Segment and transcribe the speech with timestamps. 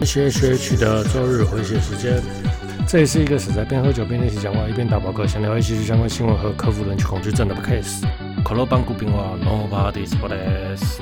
[0.00, 2.22] H H H 的周日回血时间，
[2.88, 8.02] 这也是一个死宅边喝酒边练习讲话，一边打饱嗝，想聊一些相关新闻和克服人群恐惧症的 case。
[8.42, 11.00] 可乐邦古冰话，No parties for this。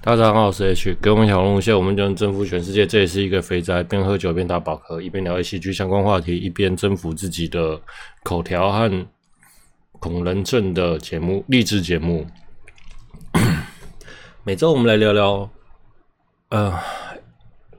[0.00, 2.84] 大家好，我是 H，给我们小龙虾，我们就能征服全世界。
[2.84, 7.80] 这也是一个肥宅边喝酒边打饱嗝，一边聊 A C G 相关话题，一边征服自己的
[8.24, 9.06] 口条和
[10.00, 12.26] 恐人症的节目，励志节目。
[14.44, 15.48] 每周我们来聊聊，
[16.48, 16.76] 呃，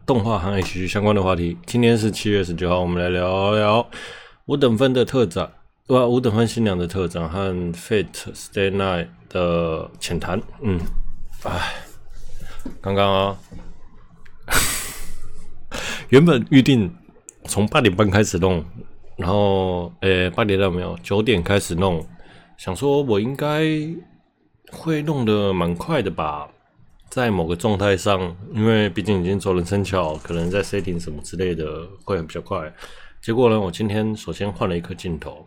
[0.06, 1.58] 动画和 H G 相关的话题。
[1.66, 3.86] 今天是七月十九号，我们来聊聊
[4.46, 5.52] 五等分的特展，
[5.86, 6.08] 对吧？
[6.08, 10.42] 五等分新娘的特展和 Fate Stay Night 的浅谈。
[10.62, 10.80] 嗯，
[11.44, 11.74] 哎，
[12.80, 13.38] 刚刚啊，
[16.08, 16.96] 原本预定
[17.44, 18.64] 从八点半开始弄，
[19.18, 20.98] 然后，诶，八点到没有？
[21.04, 22.08] 九点开始弄，
[22.56, 23.66] 想说我应该
[24.74, 26.50] 会弄得蛮快的吧。
[27.10, 32.74] 在某个状态上，因为毕竟已经做人生巧，可能在 setting 什么之类的会比较快。
[33.22, 35.46] 结果呢，我今天首先换了一颗镜头，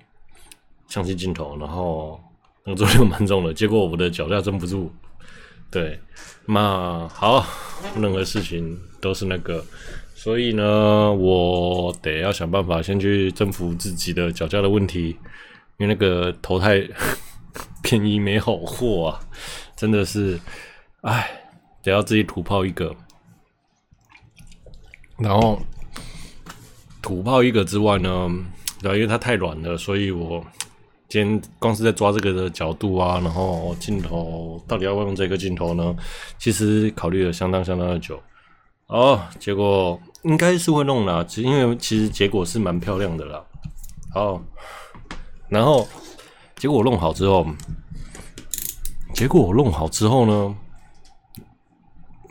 [0.86, 2.20] 相机镜头，然后
[2.64, 4.92] 那个重量蛮重的，结果我的脚架撑不住。
[5.68, 5.98] 对，
[6.46, 7.44] 那好，
[8.00, 9.64] 任何事情都是那个，
[10.14, 15.16] 所以呢，我得要想办法先去征服自己的脚架的问题，
[15.78, 16.88] 因为那个头太
[17.86, 19.20] 便宜没好货啊，
[19.76, 20.40] 真的是，
[21.02, 21.42] 唉。
[21.82, 22.92] 得要自己土炮一个，
[25.18, 25.56] 然后
[27.00, 28.28] 土炮一个之外呢，
[28.82, 30.44] 然后因为它太软了，所以我
[31.08, 35.94] 今天光是在抓这个的角度啊，然后镜头到底要不要用这个镜头呢？
[36.40, 38.20] 其实考虑了相当相当的久，
[38.88, 43.44] 哦，结果应该是会弄啦，其实因为其实结果是蛮漂亮的啦，
[44.12, 44.42] 好，
[45.48, 45.86] 然后
[46.56, 47.46] 结果我弄好之后，
[49.12, 50.56] 结果我弄好之后呢？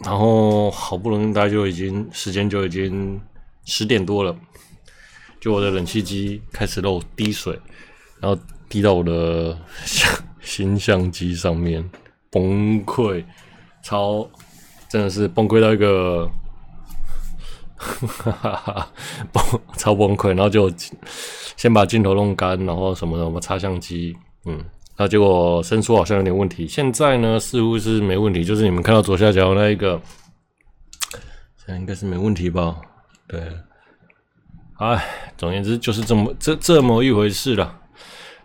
[0.03, 3.21] 然后好不容易，大家就已经时间就已经
[3.65, 4.35] 十点多了，
[5.39, 7.59] 就我的冷气机开始漏滴水，
[8.19, 9.55] 然后滴到我的
[9.85, 10.11] 相
[10.41, 11.87] 新相机上面，
[12.31, 13.23] 崩溃，
[13.83, 14.27] 超
[14.89, 16.27] 真的是崩溃到一个，
[17.77, 18.91] 哈哈哈，
[19.31, 19.43] 崩
[19.77, 20.71] 超崩溃，然后就
[21.55, 24.63] 先把镜头弄干，然后什么什么擦相机，嗯。
[24.97, 30.01] 那结果伸缩好像有点问题，现在呢似乎是没问题，就是你们看到左下角那一个，
[31.57, 32.79] 现在应该是没问题吧？
[33.27, 33.41] 对，
[34.77, 35.05] 哎，
[35.35, 37.77] 总而言之就是这么这这么一回事了。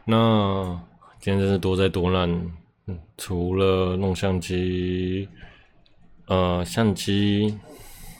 [0.04, 0.80] 那
[1.20, 2.28] 今天真是多灾多难，
[2.88, 5.28] 嗯，除了弄相机，
[6.26, 7.56] 呃，相机，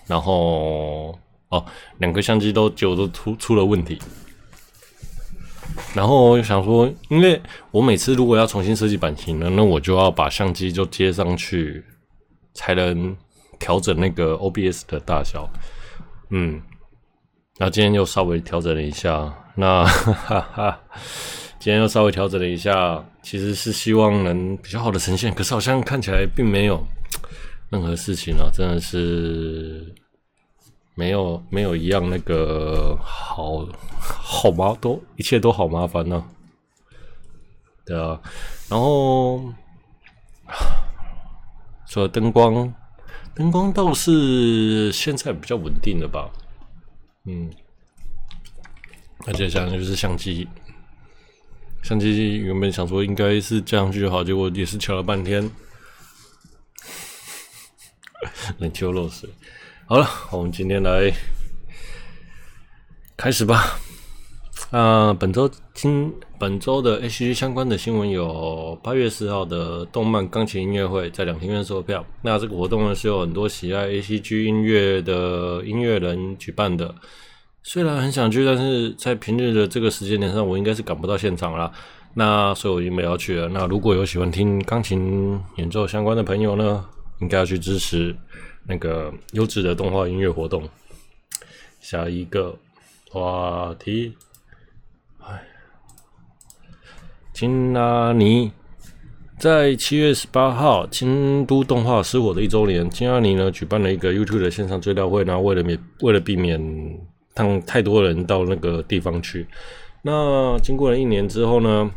[0.06, 1.66] 然后哦，
[1.98, 3.98] 两个相机都就都出出了问题。
[5.92, 7.40] 然后我就想说，因为
[7.72, 11.84] 我每次如果要重新设计版型呢，那我就要把相机就接上去，
[12.54, 13.16] 才能
[13.58, 15.50] 调整那个 OBS 的大小。
[16.30, 16.62] 嗯，
[17.58, 20.80] 那今天又稍微调整了一下，那哈哈哈，
[21.58, 26.80] 今天又稍微调整了一下，其实是希望能比较好的呈现，可是好像看起来并没有
[27.70, 29.92] 任何事情啊，真的是。
[30.94, 33.66] 没有没有一样那个好
[34.02, 36.22] 好麻都一切都好麻烦呢、
[37.86, 38.20] 对啊，
[38.68, 39.52] 然后
[41.88, 42.74] 除了灯光，
[43.34, 46.30] 灯光倒是现在比较稳定了吧，
[47.24, 47.50] 嗯，
[49.26, 50.46] 那接下来就是相机，
[51.82, 55.50] 相机原本想说应该是这样就好，结果也是调了半天，
[58.58, 59.30] 冷气漏水。
[59.90, 61.12] 好了，我们今天来
[63.16, 63.76] 开始吧。
[64.70, 72.06] 啊、本周今本周的 H G 相关的新闻有八月四号的动漫钢琴音乐会，在两厅院售票。
[72.22, 76.94] 那这个活动呢，是有很多喜爱 A C G 音乐的音乐人举办的。
[77.64, 81.72] 虽然很想去，但是在平日的这个时间点上，我应该是赶不到现场了。
[82.14, 83.48] 那所以我已经没有去了。
[83.48, 86.84] 那如果有喜欢听钢琴演奏相关的朋友呢，
[87.20, 88.16] 应该要去支持。
[88.68, 90.68] 那个优质的动画音乐活动，
[91.80, 92.56] 下一个
[93.08, 94.14] 话题，
[95.18, 95.42] 哎，
[97.32, 98.52] 金拉尼
[99.38, 106.60] 在七月十八号，京都动画失火的一周年，金阿尼呢举办了一个 YouTube 的线上追悼会，然后为了免为了避免
[107.34, 109.48] 让太多人到那个地方去，
[110.02, 111.90] 那经过了一年之后呢，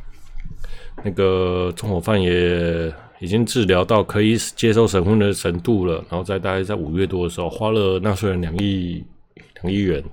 [1.04, 2.92] 那个纵火犯也。
[3.24, 9.02] 已经治疗到可以接受审问的程度了，然后在大概在五月多的时候花了纳税人两亿
[9.62, 10.04] 两亿元，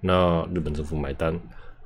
[0.00, 1.36] 那日本政府买单，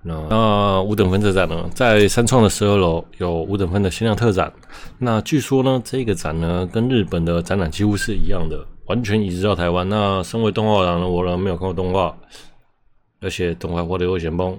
[0.03, 4.53] 那那五等分这展呢，在三创的十二楼有五等分的限量特展。
[4.99, 9.88] 那据说呢，这个展呢跟日本的展览几乎是一样的，完全移植到台湾。
[9.88, 12.14] 那身为动画党的我呢，没有看过动画，
[13.23, 14.55] 而且动画画的有点崩。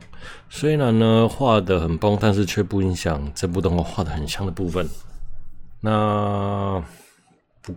[0.50, 4.90] 虽然呢画的很崩，但是却不影响这部动画画的很像的部分。
[5.82, 6.84] 那
[7.62, 7.74] 不。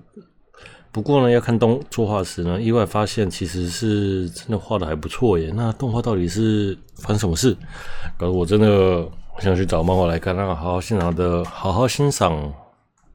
[0.94, 5.50] 不过呢，要看动作画时呢，意外发现其实是真的画的还不错耶。
[5.54, 7.56] 那动画到底是发生什么事？
[8.18, 9.08] 搞得我真的
[9.38, 12.52] 想去找漫画来看，那好好欣赏的，好好欣赏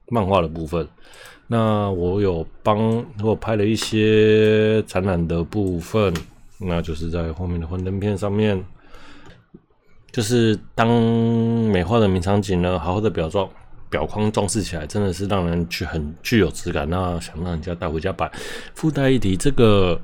[0.07, 0.88] 漫画的部分。
[1.45, 6.12] 那我有帮我拍了一些展览的部分，
[6.60, 8.66] 那就是在后面的幻灯片上面，
[10.12, 13.48] 就是当美化的名场景呢，好好的表状。
[13.89, 18.31] 表框装饰起来真的是让人去很具有质感，那想让人家带回家摆。
[18.75, 20.00] 附带一提，这个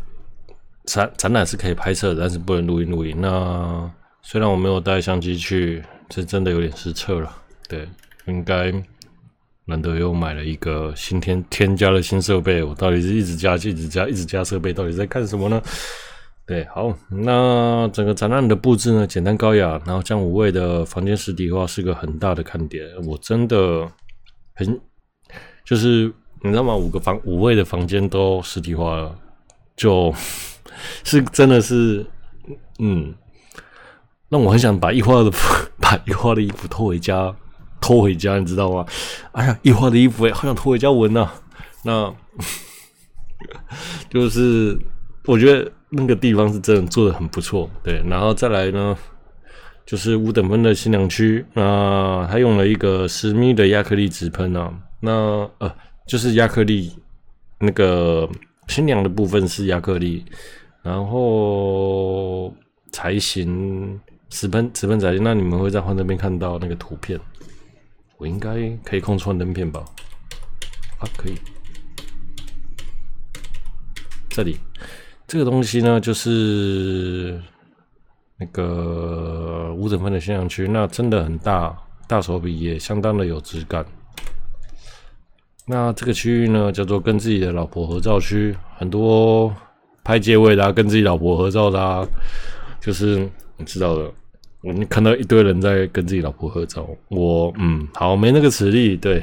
[0.86, 3.20] 展展览是可以拍摄，但是不能录音录影。
[3.20, 3.92] 那
[4.22, 7.32] 虽然我没有带相机去，这真的有点失策了。
[7.68, 7.88] 对，
[8.26, 8.72] 应该
[9.66, 15.62] 难得又买了一个新添添加了新设备，我到底是一直加一直加一直加设备，到底在干什么呢？
[16.46, 22.86] 对，好，那整个展览的布置呢，简单高雅，然后将五位的房间实体化是个很大的看点。
[23.08, 23.90] 我真的
[24.54, 24.82] 很，
[25.64, 26.76] 就是你知道吗？
[26.76, 29.18] 五个房五位的房间都实体化了，
[29.78, 30.14] 就
[31.06, 32.06] 是真的是，
[32.80, 33.16] 嗯，
[34.28, 35.32] 那我很想把一花的
[35.80, 37.34] 把一花的衣服拖回家，
[37.80, 38.86] 拖回家，你知道吗？
[39.32, 41.32] 哎呀，一花的衣服哎，好想拖回家闻呐。
[41.84, 42.14] 那
[44.12, 44.78] 就是
[45.24, 45.72] 我觉得。
[45.96, 48.98] 那个地方是真的做的很不错，对，然后再来呢，
[49.86, 55.12] 就是五等分的新娘区，那他用了一个十米的亚克力纸喷啊，那
[55.60, 55.72] 呃
[56.08, 56.98] 就是亚克力
[57.60, 58.28] 那个
[58.68, 60.26] 新娘的部分是亚克力，
[60.82, 62.52] 然后
[62.92, 64.00] 才行
[64.30, 67.20] 纸喷纸喷彩，那你们会在幻灯片看到那个图片，
[68.18, 69.86] 我应该可以控制幻灯片吧？
[70.98, 71.36] 啊，可以，
[74.28, 74.58] 这里。
[75.34, 77.42] 这个东西呢，就是
[78.38, 81.76] 那个五等分的现象区，那真的很大，
[82.08, 83.84] 大手笔也相当的有质感。
[85.66, 89.52] 那这个区域呢，叫做跟自己的老婆合照区，很多
[90.04, 92.08] 拍街位的，跟自己老婆合照的啊，
[92.80, 93.28] 就是
[93.58, 94.12] 你知道的，
[94.62, 99.20] 我们看到一堆人在跟自己老婆合照，我嗯，好，没那个实力，对。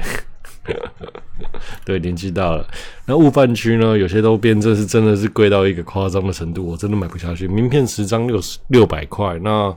[1.83, 2.67] 对，年纪大了。
[3.05, 3.97] 那误贩区呢？
[3.97, 7.47] 有些都变，这是真的是贵到一个夸张的程度，我真的买不下去。
[7.47, 9.75] 名片十张六十六百块，那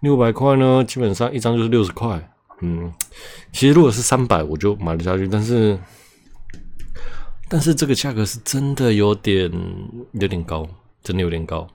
[0.00, 0.84] 六百块呢？
[0.84, 2.32] 基本上一张就是六十块。
[2.60, 2.92] 嗯，
[3.52, 5.28] 其实如果是三百，我就买得下去。
[5.28, 5.78] 但是，
[7.48, 9.50] 但是这个价格是真的有点
[10.12, 10.66] 有点高，
[11.02, 11.68] 真的有点高。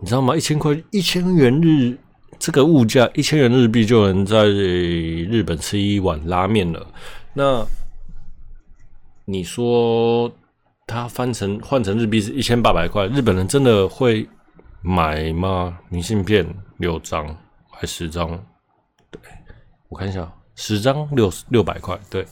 [0.00, 0.36] 你知道吗？
[0.36, 1.96] 一千块，一千元日，
[2.38, 6.84] 这个物价，一千元日币就能在日本吃一碗拉面了。
[7.38, 7.66] 那
[9.26, 10.32] 你说
[10.86, 14.26] 他翻成换成日币是一千八百块，日本人真的会
[14.80, 15.78] 买吗？
[15.90, 16.46] 明信片
[16.78, 17.36] 六张
[17.70, 18.26] 还十张？
[19.10, 19.20] 对，
[19.90, 22.00] 我看一下，十张六六百块。
[22.08, 22.26] 对，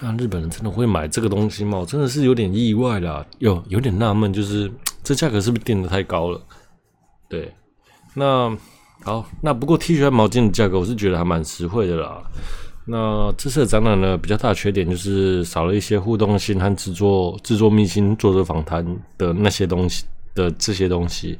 [0.00, 1.76] 那日本人真的会买这个东西吗？
[1.76, 4.72] 我真的是有点意外啦，有有点纳闷，就是
[5.04, 6.40] 这价格是不是定得太高了？
[7.28, 7.54] 对，
[8.14, 8.56] 那
[9.02, 12.22] 好，那不过 T 恤和毛巾的价格我是觉得还蛮实惠的啦。
[12.90, 18.82] 那这次的展览呢，比较大的缺点就是少了一些互动性和制作制作秘辛、作者访谈
[19.18, 21.36] 的那些东西的这些东西，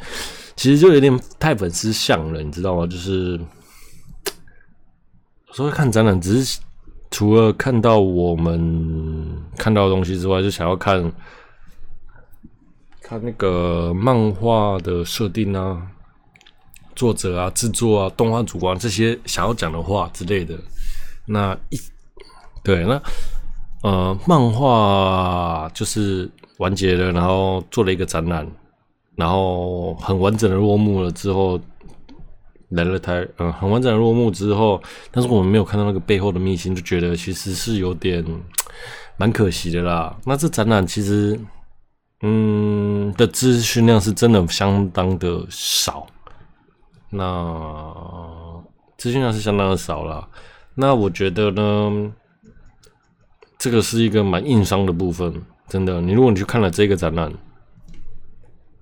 [0.56, 2.86] 其实就有点太粉丝像了，你知道吗？
[2.86, 3.40] 就是
[5.54, 6.60] 所以看展览，只是
[7.10, 9.26] 除了看到我们
[9.56, 11.10] 看到的东西之外，就想要看
[13.00, 15.80] 看那个漫画的设定啊、
[16.94, 20.54] 作者啊、制作啊、动画主观这些想要讲的话之类的。
[21.28, 21.78] 那一
[22.64, 23.00] 对那
[23.82, 28.44] 呃，漫画就是完结了，然后做了一个展览，
[29.14, 31.60] 然后很完整的落幕了之后，
[32.70, 34.82] 来了台，嗯、很完整的落幕之后，
[35.12, 38.24] 但是我们没有看到那个背后的秘辛，就觉得其实是有点
[39.16, 40.16] 蛮可惜的啦。
[40.24, 41.38] 那这展览其实，
[42.22, 46.04] 嗯，的资讯量是真的相当的少，
[47.10, 47.94] 那
[48.96, 50.28] 资讯量是相当的少啦。
[50.80, 52.12] 那我觉得呢，
[53.58, 55.34] 这个是一个蛮硬伤的部分，
[55.66, 56.00] 真的。
[56.00, 57.32] 你如果你去看了这个展览，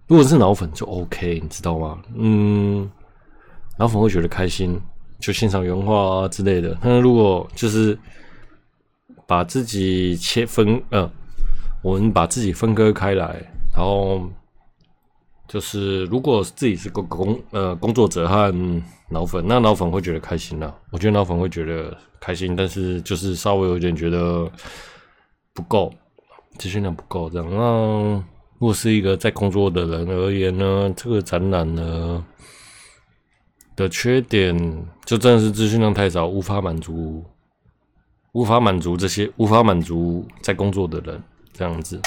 [0.06, 1.98] 如果是脑粉就 OK，你知道吗？
[2.14, 2.86] 嗯，
[3.78, 4.78] 脑粉会觉得开心，
[5.18, 6.76] 就欣赏原画啊之类的。
[6.82, 7.98] 那如果就是
[9.26, 11.10] 把自己切分，呃，
[11.82, 13.42] 我们把自己分割开来，
[13.74, 14.30] 然后
[15.48, 18.54] 就是如果自己是工工呃工作者和
[19.08, 20.74] 脑粉，那脑粉会觉得开心啦。
[20.90, 24.50] 我觉得脑粉会觉得开心，但是就是稍微有点觉得
[25.54, 25.92] 不够，
[26.58, 27.48] 资讯量不够这样。
[27.48, 28.24] 那
[28.58, 32.24] 如果是一个在工作的人而言呢，这个展览呢
[33.76, 34.56] 的缺点
[35.04, 37.24] 就真的是资讯量太少，无法满足，
[38.32, 41.22] 无法满足这些，无法满足在工作的人
[41.52, 42.00] 这样子。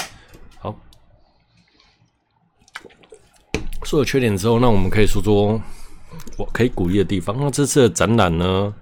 [3.84, 5.60] 说了缺点之后，那我们可以说说
[6.36, 7.36] 我可以鼓励的地方。
[7.38, 8.72] 那这次的展览呢，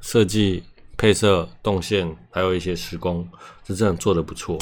[0.00, 0.62] 设计、
[0.96, 3.26] 配色、动线，还有一些施工，
[3.66, 4.58] 是真的做得不错。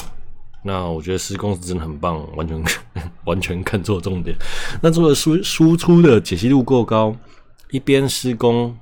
[0.63, 2.63] 那我觉得施工是真的很棒，完全
[3.25, 4.35] 完全看错重点。
[4.81, 7.15] 那做的输输出的解析度够高，
[7.71, 8.75] 一边施工，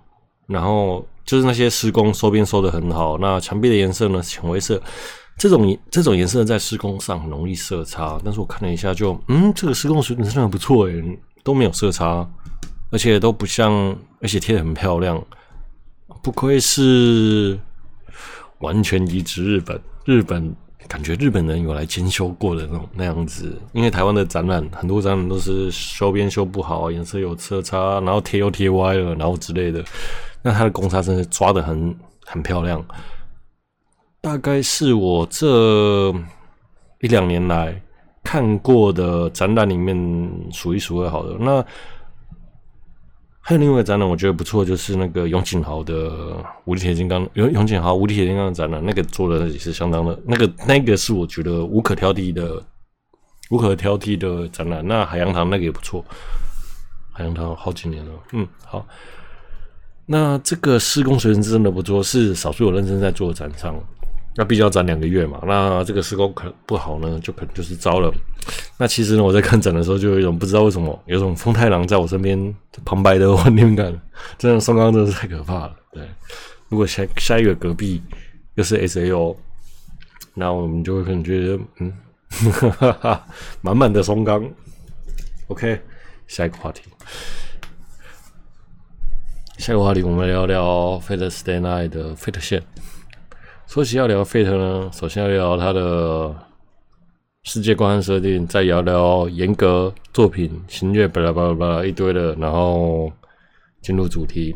[0.47, 3.17] 然后就是那些施工收边收的很好。
[3.17, 4.81] 那墙壁的颜色呢，浅灰色。
[5.37, 11.03] 这种这种颜色在施工上很容易色差，但是我看了一下就，嗯，这个施工水准真的很不错诶，
[11.43, 12.27] 都没有色差，
[12.89, 13.73] 而且都不像，
[14.21, 15.21] 而且贴的很漂亮，
[16.23, 17.59] 不愧是
[18.59, 20.55] 完全移植日本，日本
[20.87, 29.83] 感觉日本人有来监修过的那种那样子，因为台湾的展览很多展览都是修边修不好，颜色有色差，然后贴又贴歪了，然后之类的，
[30.41, 31.93] 那它的公差真的抓的很
[32.25, 32.83] 很漂亮。
[34.35, 36.13] 大概是我这
[36.99, 37.81] 一两年来
[38.21, 41.37] 看过的展览里面数一数二好的。
[41.39, 41.65] 那
[43.39, 52.61] 还有另外一个展览，我觉得不错，就是那个永井豪的无敌铁金刚，永永井豪无敌铁金刚的展览，那个做的也是相当的，那个那个是我觉得无可挑剔的，
[53.51, 54.85] 无可挑剔的展览。
[54.85, 56.03] 那海洋堂那个也不错，
[57.13, 58.85] 海洋堂好几年了，嗯，好。
[60.07, 63.73] 那这个施工水准真的不错，是少数有认真在做的展商。
[64.37, 68.13] 那毕竟要展两个月嘛，那这个施工可不好呢，就可能就是糟了。
[68.77, 73.97] 那其实呢，我在看展的时候，就有一种不知道为什么，有种风太郎在我身边旁白的幻听感。
[74.37, 75.75] 这样松冈真的是太可怕了。
[75.93, 76.03] 对，
[76.67, 78.03] 如果下下一个隔壁
[78.55, 79.35] 又是 SAO，
[80.33, 81.93] 那我们就会可能觉得，嗯，
[82.51, 83.27] 哈哈哈，
[83.61, 84.45] 满满的松冈。
[85.47, 85.79] OK，
[86.27, 86.81] 下一个话题，
[89.57, 92.61] 下一个话题，我们聊聊 Fate Stay Night 的 Fate 线。
[93.67, 96.33] 说起要聊 Fate 呢，首先要聊它的
[97.43, 103.11] 世界观设定，再聊聊严格作品、新月巴拉巴拉巴拉一堆的，然后
[103.81, 104.55] 进入主题。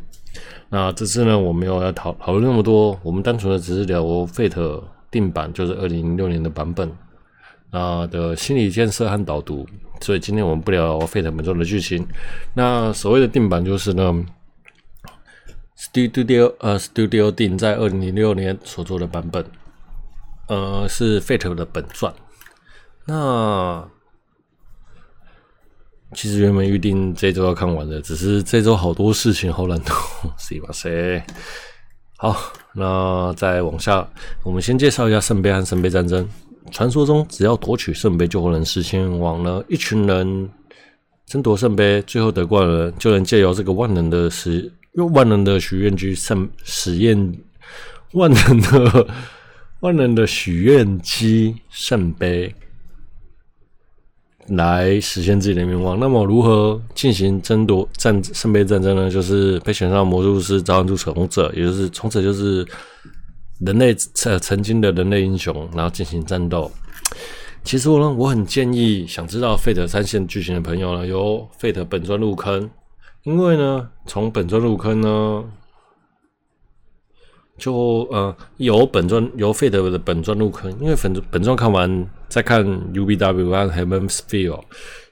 [0.70, 6.90] 那这次呢，我没有要讨讨论那么多，我们单纯的只是聊 Fate 定版，就是二零零六年的版本
[7.72, 9.66] 啊的心理建设和导读。
[10.02, 12.08] 所以今天我们不聊 Fate 本作的剧情。
[12.54, 14.26] 那所谓的定版就是呢。
[15.80, 19.46] Studio 呃，Studio 定在二零零六年所做的版本，
[20.50, 22.14] 呃，是 Fate 的本传。
[23.06, 23.88] 那
[26.14, 29.94] 其实原本预定这周要看完的，只是这周好多事情，好懒惰。
[30.38, 30.70] 是吧？
[30.74, 31.24] 谁？
[32.18, 32.36] 好，
[32.74, 34.06] 那再往下，
[34.44, 36.28] 我们先介绍一下圣杯和圣杯战争。
[36.72, 39.64] 传说中，只要夺取圣杯，就能实现愿望了。
[39.70, 40.50] 一群人
[41.26, 44.70] 争夺圣杯，最后得冠了，就能借由这个万能的时。
[45.00, 47.40] 用万能的许愿机圣实验，
[48.12, 49.08] 万能的
[49.80, 52.54] 万能的许愿机圣杯
[54.48, 55.98] 来实现自己的愿望。
[55.98, 59.10] 那么，如何进行争夺战圣杯战争呢？
[59.10, 62.68] 就是被选上魔术师召唤出从者，也就是从此就是
[63.60, 66.70] 人类曾曾经的人类英雄，然后进行战斗。
[67.64, 72.70] 其实我呢，我很建议想知道 Fate 三线剧情的朋友呢，由 Fate 本传入坑。
[73.24, 75.44] 因为呢，从本传入坑呢，
[77.58, 84.64] 就呃由本传由 Fate 的本传入坑，因为本本传看完再看 UBW 和 Heaven's Feel，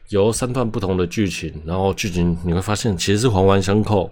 [0.09, 4.09] 由三段不同的剧情，然后剧情你会发现其实是环环相扣，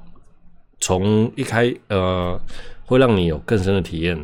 [0.82, 2.40] 从一开呃
[2.86, 4.16] 会让你有更深的体验。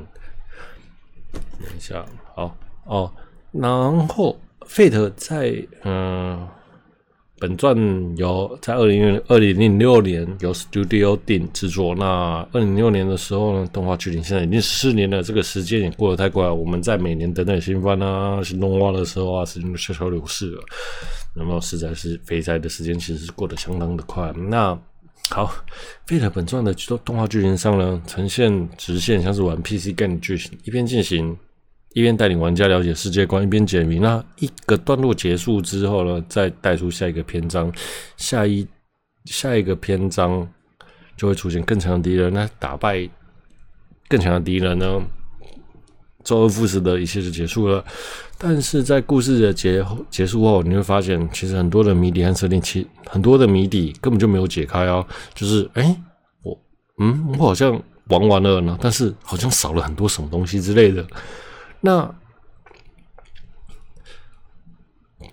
[1.32, 3.12] 等一下，好哦，
[3.54, 4.38] 然后
[4.68, 6.46] Fate 在嗯。
[7.42, 7.76] 本传
[8.18, 11.96] 由在二零二零零六年由 Studio 定制作。
[11.96, 16.54] 那二零零六年的时候呢，动画距离现在已经四年了，这个时间也过得太快了。
[16.54, 20.62] 我们在每年等等新番啊、新动画的时候啊，时间都悄悄流逝了。
[21.36, 24.32] 那么实在是肥宅的时间其实是过得相当的快。
[24.34, 24.80] 那
[25.32, 25.52] 好
[26.08, 26.72] ，Fate 本传的
[27.04, 31.36] 动画剧情上呢，呈现直线，像是玩 PC game 剧情，一边进行。
[31.94, 34.00] 一边带领玩家了解世界观，一边解谜。
[34.00, 37.72] 那一个段落结束之后呢，再带出下一个篇章，
[38.16, 38.66] 下一
[39.26, 40.48] 下一个篇章
[41.18, 42.32] 就会出现更强的敌人。
[42.34, 43.10] 那打败
[44.08, 45.02] 更强的敌人呢，
[46.24, 47.84] 周而复始的一切就结束了。
[48.38, 55.06] 但是在故事的结结束后，你会发现，其实很多的谜底和设定，其很多的谜底根本就没有解开哦。
[55.36, 55.96] 就是，哎，
[56.42, 56.58] 我，
[57.00, 61.06] 嗯，我好像玩完了呢，但是好像少了很多什么东西之类的。
[61.82, 62.16] 那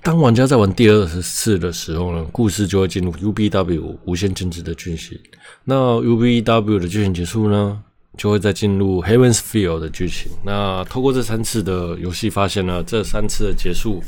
[0.02, 5.20] 当玩家在玩第二次的时候呢，故事就会进入 UBW 无限进制的剧情。
[5.64, 7.82] 那 UBW 的剧情结束呢，
[8.16, 10.32] 就会再进入 Heaven's Field 的剧情。
[10.42, 14.02] 那透过这三次的游戏，发现呢，这三次的结束，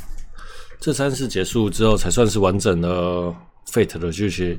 [0.80, 3.35] 这三次结束之后，才算是完整的
[3.67, 4.59] Fate 的剧情。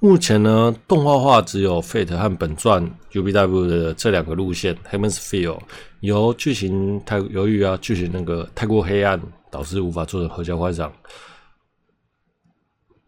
[0.00, 4.76] 目前呢，动画化只有 Fate 和本传 UBW 的这两个路线。
[4.90, 5.58] Heaven's Feel
[6.00, 9.18] 由剧情太由于啊，剧情那个太过黑暗，
[9.50, 10.92] 导致无法做成合家欢赏。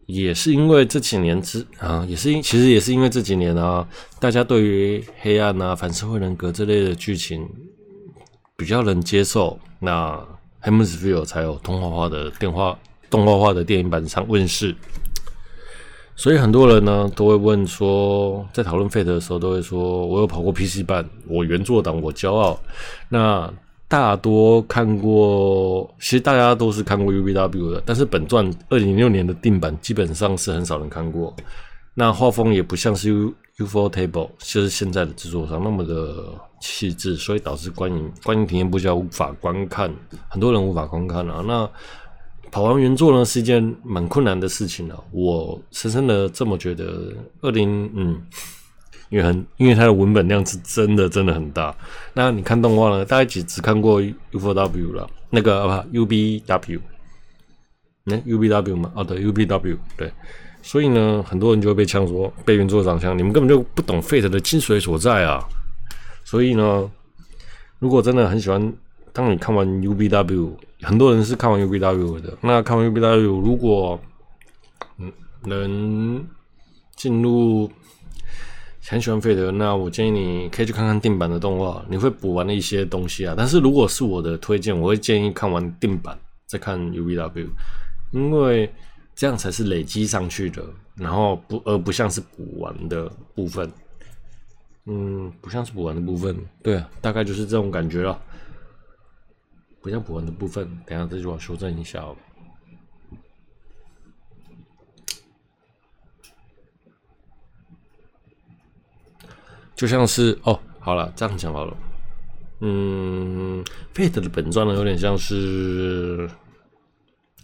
[0.07, 3.87] 也是因为这几年之啊，也是因其实也是因为这几年啊，
[4.19, 7.47] 大家对于黑暗啊、反社会人格这类的剧情
[8.55, 10.17] 比较能接受，那
[10.63, 12.79] Hemisphere 才有动画化的电话
[13.09, 14.73] 动画化的电影版上问世。
[16.17, 22.59] 所以很多人呢都会问说，在讨论 Fate 的时候，都会说我有跑过 PC 版，我原作党，我骄傲。
[23.07, 23.49] 那
[23.87, 31.33] 大多看过，其实大家都是看过 UBW 的，但是本传二零零六年的定版基本上是很少人看过。
[31.93, 36.15] 那画风也不像是 U Ufotable，就是现在的制作上那么的
[36.59, 39.93] 细致，所以导致观影观影体验不佳，无法观看，
[40.27, 41.43] 很多人无法观看啊。
[41.47, 41.69] 那
[42.51, 47.13] 跑完原作呢是一件蛮困难的事情啊，我深深的这么觉得。
[47.41, 48.21] 二零嗯。
[49.09, 51.73] 因为很，因为它的文本量是真的真的很大。
[52.13, 53.05] 那你看动画呢？
[53.05, 56.81] 大家只只看过 UFW 了，那个啊 UBW，
[58.03, 60.11] 那 UBW 嘛，哦对 UBW 对。
[60.61, 65.41] 所以呢，很多人就会被呛说，被原作长相，你们根本就不懂 Fate 的精髓所在啊。
[66.25, 66.91] 所以呢，
[67.79, 68.73] 如果真的很喜欢，
[69.13, 70.51] 当你看完 UBW，
[70.81, 72.37] 很多人是看完 UBW 的。
[72.41, 73.99] 那看完 UBW，如果
[74.97, 75.11] 嗯
[75.43, 76.27] 能
[76.95, 77.69] 进入。
[78.89, 83.35] 很喜欢费德那我建议你可以去看看定版的动画，你会补完的一些东西啊。
[83.37, 87.49] 但是如果是我的推荐，我会建议看完定版再看 UBW，
[88.13, 88.73] 因为
[89.13, 90.63] 这样才是累积上去的，
[90.95, 93.69] 然后不而不像是补完的部分。
[94.85, 98.17] 嗯，不像是补完的部分，对啊，大概就是这种感觉了。
[99.87, 102.13] 不像补完的部分，等下这句话修正一下哦。
[109.77, 111.77] 就像是哦，好了，这样讲好了。
[112.59, 116.29] 嗯，Fate 的本传呢，有点像是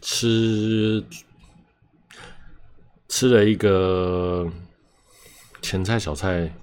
[0.01, 1.01] 吃
[3.07, 4.51] 吃了一个
[5.61, 6.53] 前菜、小菜、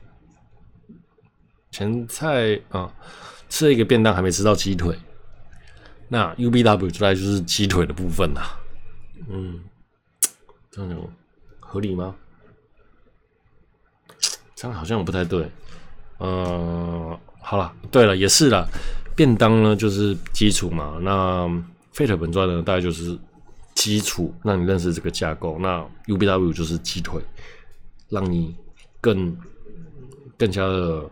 [1.71, 2.95] 前菜啊，
[3.49, 4.95] 吃了一个便当，还没吃到鸡腿。
[6.13, 8.41] 那 UBW 出来就是鸡腿的部分呐。
[9.29, 9.61] 嗯，
[10.71, 11.09] 这样有
[11.61, 12.17] 合理吗？
[14.57, 15.49] 这样好像不太对，
[16.19, 18.69] 呃，好了，对了，也是了，
[19.15, 21.47] 便当呢就是基础嘛，那
[21.95, 23.17] Fate 本传呢大概就是
[23.75, 27.23] 基础，让你认识这个架构，那 UBW 就是鸡腿，
[28.09, 28.55] 让你
[29.01, 29.39] 更
[30.37, 31.09] 更加的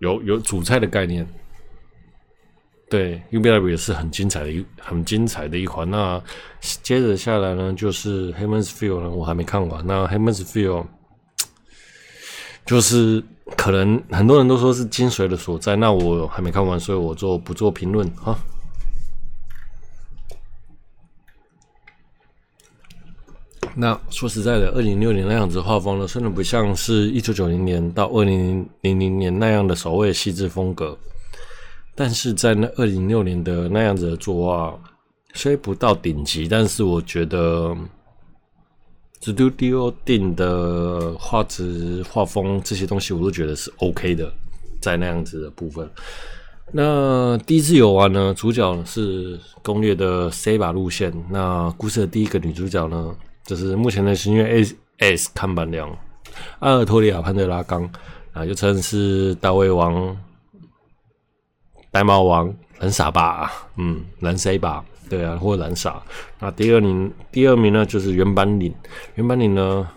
[0.00, 1.26] 有有主菜的概念。
[2.94, 5.90] 对，UBW 也是很精彩的一很精彩的一环。
[5.90, 6.22] 那
[6.60, 9.84] 接着下来呢，就是 Heaven's Feel 呢，我还没看完。
[9.84, 10.86] 那 Heaven's Feel。
[12.66, 13.22] 就是
[13.58, 18.34] 可能很多人都说是精髓的所在，那我还没看完，所以我做不做评论哈。
[23.74, 30.96] 那说实在的，二零六零那样子画风呢，虽然不像是一九九零年到二零零零年那样的所谓细致风格，
[31.94, 34.78] 但是在那二零零六年的那样子的作画，
[35.34, 37.76] 虽不到顶级，但是我觉得。
[39.22, 44.30] Studio 定的画质、画风这些东西，我都觉得是 OK 的，
[44.82, 45.88] 在那样子的部分。
[46.70, 51.10] 那第一次游玩呢，主角是攻略的 Saber 路线。
[51.30, 55.88] 那故事的第一个女主角呢，就是目前的星月 S S 看板娘
[56.58, 57.90] 阿尔托利亚潘德拉冈
[58.34, 60.14] 啊，又称是大卫王、
[61.94, 64.84] 白毛王、蓝傻吧，嗯，蓝 C 吧。
[65.08, 66.02] 对啊，或蓝傻。
[66.40, 68.74] 那第二名，第二名呢，就是原班领。
[69.14, 69.88] 原班领呢，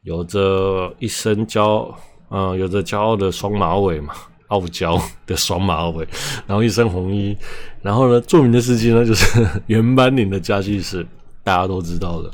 [0.00, 1.90] 有着一身骄，
[2.30, 4.14] 啊、呃，有着骄傲的双马尾嘛，
[4.46, 6.08] 傲娇的双马尾，
[6.48, 7.36] 然后一身红衣。
[7.82, 11.06] 然后呢，著名的事迹呢，就是原班领的家具是
[11.44, 12.30] 大家都知道的。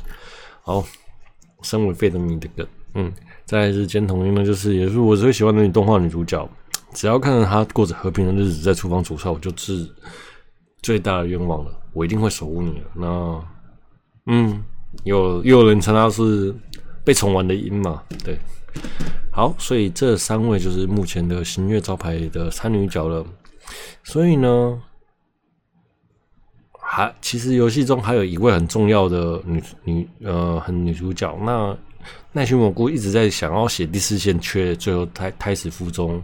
[0.61, 0.81] 好，
[1.61, 3.11] 身为费德米的梗，嗯，
[3.43, 6.47] 再来是尖童音呢，就是也是我最喜欢的女动画女主角，
[6.93, 9.87] 只要看到他过着和平的日子，在厨房煮菜，我就是
[10.81, 11.71] 最大的愿望了。
[11.93, 12.81] 我一定会守护你。
[12.95, 13.43] 那，
[14.25, 14.63] 嗯，
[15.03, 16.53] 有又有人称他是
[17.03, 18.03] 被宠完的鹰嘛？
[18.23, 18.37] 对，
[19.31, 23.25] 好，所以这三位就是目前的型月招牌的三女角了。
[24.03, 24.81] 所以呢，
[26.71, 31.37] 还其实游戏中还有一位很重要的女女呃，很女主角。
[31.43, 31.77] 那
[32.31, 36.21] 奈须蘑菇一直在想要写第四线，却最后胎胎死腹中。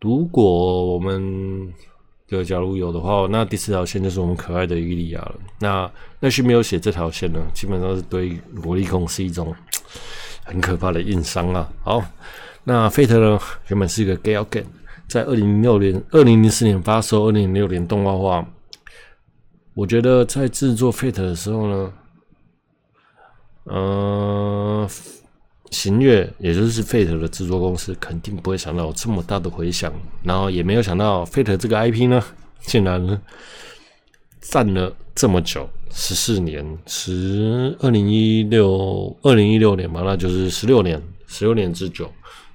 [0.00, 1.72] 如果我们
[2.26, 5.34] 就假如有的话，那第四条线就是我们可爱的伊利亚了。
[5.58, 9.54] 那那些没有写这条线呢，基本上是对萝莉控是一种
[10.44, 11.68] 很可怕的硬伤啊。
[11.82, 12.04] 好，
[12.64, 14.66] 那 Fate 呢，原本是一个 Gal Game，
[15.08, 18.46] 在二零零六年、二零零四年发售，二零零六年动画化。
[19.74, 21.92] 我觉得在制作 Fate 的时候呢，
[23.64, 24.88] 嗯、
[25.70, 32.22] 行月，也就是 Fate 的制作公司，肯定不会想到有这么大的回响，然后也没有想到 Fate 这个 IP 呢，
[32.62, 33.20] 竟然呢
[34.40, 42.10] 站了这么久，十四年，十二零一六二零一六年嘛，那就是十六年，十六年之久。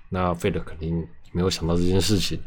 [0.10, 2.40] 那 Fate 肯定没有想到这件事情。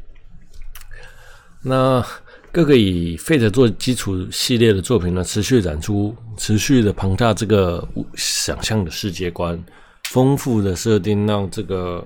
[1.63, 2.05] 那
[2.53, 9.63] 各个以 Fate 做基础系列的作品呢，持续展出，持续的庞大这个想象的世界观。
[10.11, 12.05] 丰富的设定让这个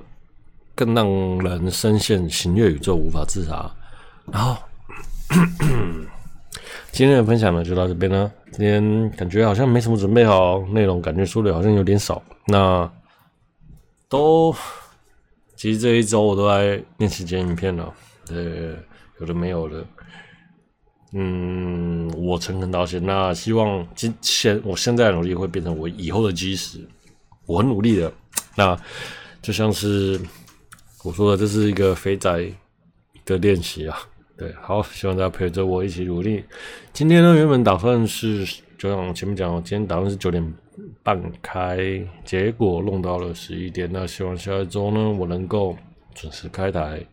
[0.75, 1.07] 更让
[1.39, 3.75] 人深陷型月宇宙无法自拔。
[4.33, 4.57] 然后
[6.93, 8.31] 今天的分享呢就到这边了。
[8.53, 12.21] 今天感觉好像没什么准备好内容，感觉说的好像有点少。
[12.47, 12.91] 那
[14.09, 14.55] 都
[15.55, 17.93] 其实这一周我都在练习剪影片了，
[18.27, 18.75] 对，
[19.21, 19.85] 有的没有的。
[21.13, 23.05] 嗯，我诚恳道歉。
[23.05, 26.79] 那希望今现我现在的努力会变成我以后的基石。
[27.51, 28.13] 我很努力的，
[28.55, 28.79] 那
[29.43, 30.21] 就像是
[31.03, 32.31] 我说的，这是一个肥仔
[33.25, 33.99] 的练习啊。
[34.39, 36.45] 对，好，希望大家陪着我一起努力。
[36.93, 38.47] 今天呢，原本打算是
[38.79, 40.55] 就像前面讲，今天打算是九点
[41.03, 43.91] 半开，结果弄到了十一点。
[43.93, 45.77] 那希望下一周呢，我能够
[46.15, 47.05] 准时开台。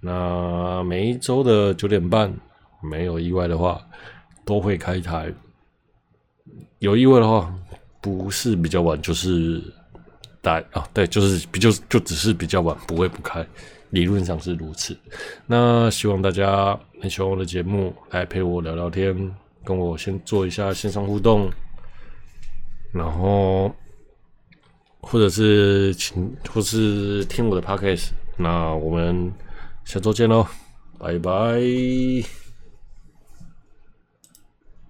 [0.00, 2.34] 那每一周的九点半，
[2.82, 3.80] 没有意外的话，
[4.44, 5.32] 都会开台。
[6.80, 7.54] 有意外的话。
[8.02, 9.62] 不是比较晚，就是
[10.42, 13.46] 大啊，对，就是比较就只是比较晚，不会不开，
[13.90, 14.94] 理论上是如此。
[15.46, 19.34] 那希望大家很喜欢我的节目，来陪我聊聊天，
[19.64, 21.48] 跟我先做一下线上互动，
[22.92, 23.72] 然后
[25.00, 28.08] 或者是请或是听我的 podcast。
[28.36, 29.32] 那我们
[29.84, 30.44] 下周见喽，
[30.98, 32.41] 拜拜。